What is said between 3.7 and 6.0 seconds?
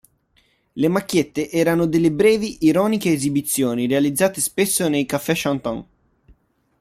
realizzate spesso nei Cafè-chantant.